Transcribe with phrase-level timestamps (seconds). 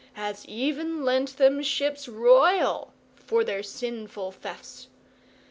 [0.13, 4.87] has even lent them ships royal for their sinful thefts.